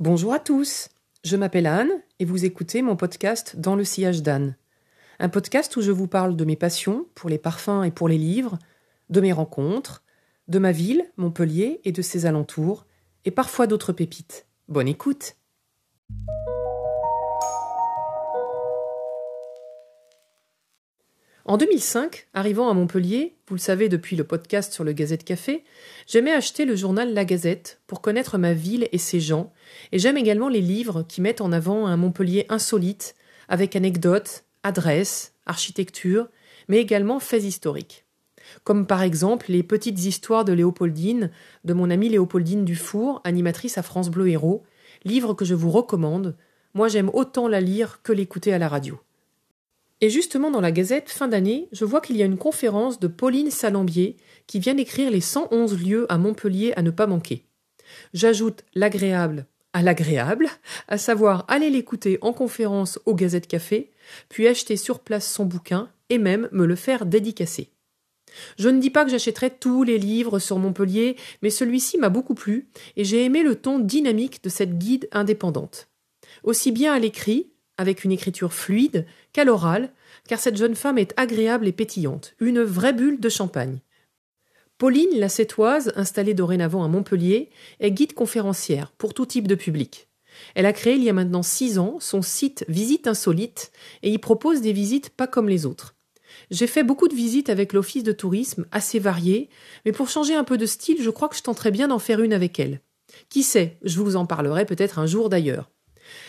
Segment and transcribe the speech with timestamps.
[0.00, 0.90] Bonjour à tous,
[1.24, 1.90] je m'appelle Anne
[2.20, 4.54] et vous écoutez mon podcast Dans le sillage d'Anne.
[5.18, 8.16] Un podcast où je vous parle de mes passions pour les parfums et pour les
[8.16, 8.60] livres,
[9.10, 10.04] de mes rencontres,
[10.46, 12.86] de ma ville, Montpellier et de ses alentours,
[13.24, 14.46] et parfois d'autres pépites.
[14.68, 15.34] Bonne écoute!
[21.48, 25.64] En 2005, arrivant à Montpellier, vous le savez depuis le podcast sur le Gazette Café,
[26.06, 29.50] j'aimais acheter le journal La Gazette pour connaître ma ville et ses gens,
[29.90, 33.14] et j'aime également les livres qui mettent en avant un Montpellier insolite,
[33.48, 36.28] avec anecdotes, adresses, architecture,
[36.68, 38.04] mais également faits historiques.
[38.62, 41.30] Comme par exemple les petites histoires de Léopoldine,
[41.64, 44.64] de mon amie Léopoldine Dufour, animatrice à France Bleu Héros,
[45.02, 46.36] livre que je vous recommande.
[46.74, 49.00] Moi j'aime autant la lire que l'écouter à la radio.
[50.00, 53.08] Et justement, dans la Gazette, fin d'année, je vois qu'il y a une conférence de
[53.08, 57.44] Pauline Salambier qui vient d'écrire les 111 lieux à Montpellier à ne pas manquer.
[58.14, 60.48] J'ajoute l'agréable à l'agréable,
[60.88, 63.92] à savoir aller l'écouter en conférence au Gazette Café,
[64.28, 67.70] puis acheter sur place son bouquin et même me le faire dédicacer.
[68.58, 72.34] Je ne dis pas que j'achèterai tous les livres sur Montpellier, mais celui-ci m'a beaucoup
[72.34, 75.88] plu et j'ai aimé le ton dynamique de cette guide indépendante.
[76.44, 79.90] Aussi bien à l'écrit, avec une écriture fluide, qu'à l'oral,
[80.28, 83.80] car cette jeune femme est agréable et pétillante, une vraie bulle de champagne.
[84.76, 87.50] Pauline, la sétoise, installée dorénavant à Montpellier,
[87.80, 90.08] est guide conférencière pour tout type de public.
[90.54, 93.72] Elle a créé il y a maintenant six ans son site Visite Insolite
[94.02, 95.96] et y propose des visites pas comme les autres.
[96.50, 99.48] J'ai fait beaucoup de visites avec l'office de tourisme, assez variées,
[99.84, 102.20] mais pour changer un peu de style, je crois que je tenterai bien d'en faire
[102.20, 102.80] une avec elle.
[103.30, 105.70] Qui sait, je vous en parlerai peut-être un jour d'ailleurs.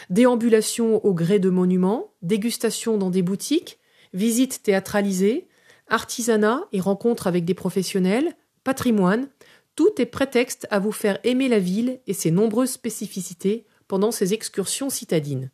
[0.10, 3.80] Déambulation au gré de monuments, dégustation dans des boutiques,
[4.14, 5.48] visites théâtralisées,
[5.88, 9.28] artisanat et rencontres avec des professionnels, patrimoine,
[9.76, 14.34] tout est prétexte à vous faire aimer la ville et ses nombreuses spécificités pendant ces
[14.34, 15.52] excursions citadines.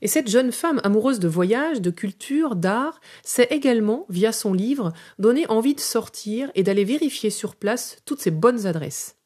[0.00, 4.92] Et cette jeune femme amoureuse de voyage, de culture, d'art, sait également, via son livre,
[5.18, 9.16] donner envie de sortir et d'aller vérifier sur place toutes ces bonnes adresses.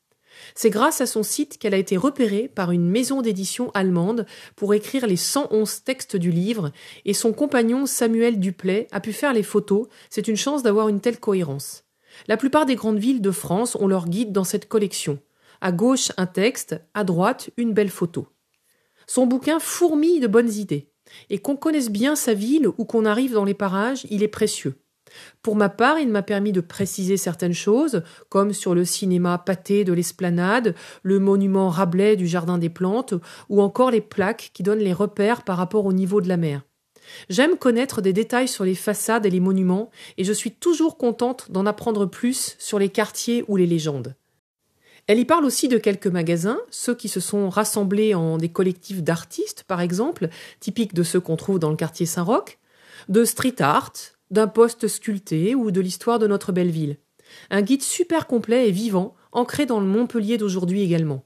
[0.54, 4.26] C'est grâce à son site qu'elle a été repérée par une maison d'édition allemande
[4.56, 6.72] pour écrire les 111 textes du livre,
[7.04, 9.88] et son compagnon Samuel Duplay a pu faire les photos.
[10.10, 11.84] C'est une chance d'avoir une telle cohérence.
[12.26, 15.18] La plupart des grandes villes de France ont leur guide dans cette collection.
[15.60, 18.28] À gauche, un texte, à droite, une belle photo.
[19.06, 20.90] Son bouquin fourmille de bonnes idées.
[21.30, 24.78] Et qu'on connaisse bien sa ville ou qu'on arrive dans les parages, il est précieux.
[25.42, 29.84] Pour ma part, il m'a permis de préciser certaines choses, comme sur le cinéma pâté
[29.84, 33.14] de l'esplanade, le monument Rabelais du Jardin des Plantes,
[33.48, 36.62] ou encore les plaques qui donnent les repères par rapport au niveau de la mer.
[37.28, 41.50] J'aime connaître des détails sur les façades et les monuments, et je suis toujours contente
[41.50, 44.14] d'en apprendre plus sur les quartiers ou les légendes.
[45.06, 49.02] Elle y parle aussi de quelques magasins, ceux qui se sont rassemblés en des collectifs
[49.02, 50.28] d'artistes, par exemple,
[50.60, 52.58] typiques de ceux qu'on trouve dans le quartier Saint-Roch,
[53.08, 53.94] de street art,
[54.30, 56.96] d'un poste sculpté ou de l'histoire de notre belle ville.
[57.50, 61.24] Un guide super complet et vivant, ancré dans le Montpellier d'aujourd'hui également.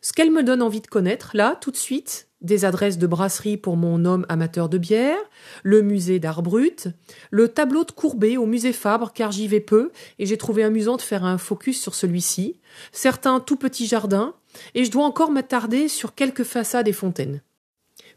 [0.00, 3.56] Ce qu'elle me donne envie de connaître, là, tout de suite, des adresses de brasserie
[3.56, 5.18] pour mon homme amateur de bière,
[5.62, 6.88] le musée d'art brut,
[7.30, 10.96] le tableau de Courbet au musée Fabre car j'y vais peu et j'ai trouvé amusant
[10.96, 12.60] de faire un focus sur celui-ci,
[12.92, 14.34] certains tout petits jardins,
[14.74, 17.40] et je dois encore m'attarder sur quelques façades et fontaines.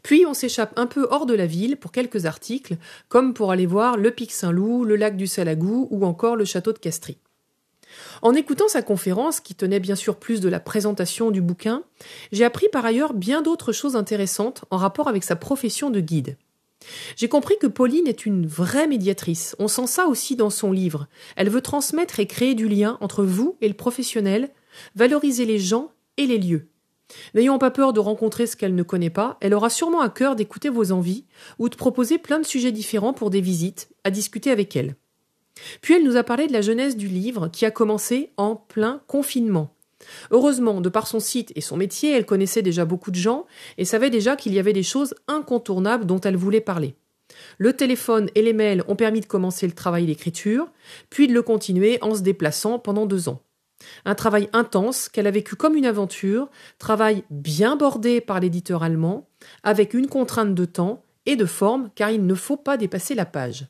[0.02, 2.76] Puis on s'échappe un peu hors de la ville pour quelques articles,
[3.08, 6.72] comme pour aller voir le Pic Saint-Loup, le lac du Salagou ou encore le château
[6.72, 7.18] de Castries.
[8.22, 11.82] En écoutant sa conférence, qui tenait bien sûr plus de la présentation du bouquin,
[12.32, 16.36] j'ai appris par ailleurs bien d'autres choses intéressantes en rapport avec sa profession de guide.
[17.16, 19.56] J'ai compris que Pauline est une vraie médiatrice.
[19.58, 21.08] On sent ça aussi dans son livre.
[21.36, 24.50] Elle veut transmettre et créer du lien entre vous et le professionnel,
[24.94, 26.68] valoriser les gens et les lieux.
[27.34, 30.36] N'ayant pas peur de rencontrer ce qu'elle ne connaît pas, elle aura sûrement à cœur
[30.36, 31.24] d'écouter vos envies
[31.58, 34.96] ou de proposer plein de sujets différents pour des visites, à discuter avec elle.
[35.80, 39.02] Puis elle nous a parlé de la jeunesse du livre qui a commencé en plein
[39.06, 39.74] confinement.
[40.30, 43.46] Heureusement, de par son site et son métier, elle connaissait déjà beaucoup de gens
[43.78, 46.94] et savait déjà qu'il y avait des choses incontournables dont elle voulait parler.
[47.58, 50.68] Le téléphone et les mails ont permis de commencer le travail d'écriture,
[51.10, 53.42] puis de le continuer en se déplaçant pendant deux ans.
[54.04, 56.48] Un travail intense qu'elle a vécu comme une aventure,
[56.78, 59.28] travail bien bordé par l'éditeur allemand,
[59.62, 63.26] avec une contrainte de temps et de forme car il ne faut pas dépasser la
[63.26, 63.68] page.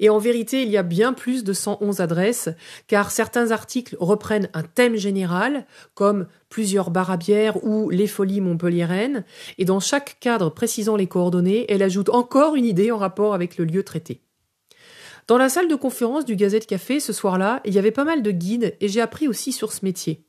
[0.00, 2.48] Et en vérité, il y a bien plus de 111 adresses,
[2.86, 9.24] car certains articles reprennent un thème général, comme plusieurs bière ou les folies montpelliéraines,
[9.58, 13.58] et dans chaque cadre précisant les coordonnées, elle ajoute encore une idée en rapport avec
[13.58, 14.22] le lieu traité.
[15.28, 18.22] Dans la salle de conférence du Gazette Café ce soir-là, il y avait pas mal
[18.22, 20.24] de guides et j'ai appris aussi sur ce métier.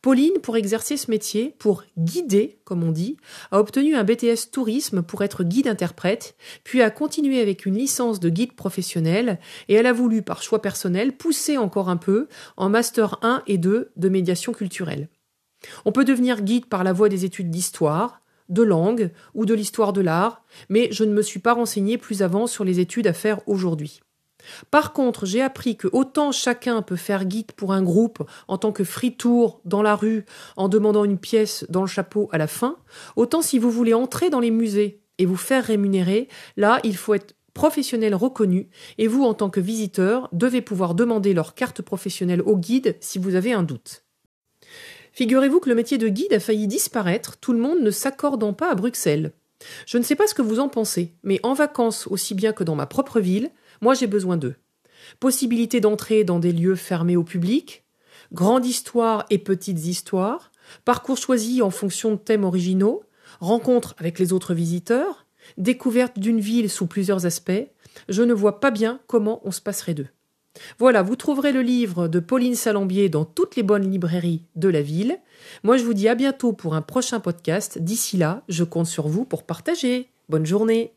[0.00, 3.16] Pauline, pour exercer ce métier, pour guider, comme on dit,
[3.50, 6.34] a obtenu un BTS tourisme pour être guide interprète,
[6.64, 9.38] puis a continué avec une licence de guide professionnel,
[9.68, 13.58] et elle a voulu, par choix personnel, pousser encore un peu en master 1 et
[13.58, 15.08] 2 de médiation culturelle.
[15.84, 19.92] On peut devenir guide par la voie des études d'histoire, de langue ou de l'histoire
[19.92, 23.12] de l'art, mais je ne me suis pas renseigné plus avant sur les études à
[23.12, 24.00] faire aujourd'hui.
[24.70, 28.72] Par contre, j'ai appris que autant chacun peut faire guide pour un groupe en tant
[28.72, 30.24] que free tour dans la rue
[30.56, 32.76] en demandant une pièce dans le chapeau à la fin,
[33.16, 37.14] autant si vous voulez entrer dans les musées et vous faire rémunérer, là, il faut
[37.14, 38.68] être professionnel reconnu
[38.98, 43.18] et vous, en tant que visiteur, devez pouvoir demander leur carte professionnelle au guide si
[43.18, 44.04] vous avez un doute.
[45.12, 48.70] Figurez-vous que le métier de guide a failli disparaître, tout le monde ne s'accordant pas
[48.70, 49.32] à Bruxelles.
[49.86, 52.64] Je ne sais pas ce que vous en pensez, mais en vacances aussi bien que
[52.64, 53.50] dans ma propre ville,
[53.80, 54.54] moi, j'ai besoin d'eux.
[55.20, 57.84] Possibilité d'entrer dans des lieux fermés au public,
[58.32, 60.52] grande histoire et petites histoires,
[60.84, 63.02] parcours choisis en fonction de thèmes originaux,
[63.40, 65.26] rencontres avec les autres visiteurs,
[65.58, 67.68] découverte d'une ville sous plusieurs aspects,
[68.08, 70.08] je ne vois pas bien comment on se passerait d'eux.
[70.78, 74.82] Voilà, vous trouverez le livre de Pauline Salambier dans toutes les bonnes librairies de la
[74.82, 75.18] ville.
[75.62, 77.78] Moi, je vous dis à bientôt pour un prochain podcast.
[77.78, 80.10] D'ici là, je compte sur vous pour partager.
[80.28, 80.92] Bonne journée.